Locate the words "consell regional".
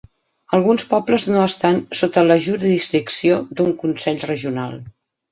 3.83-4.73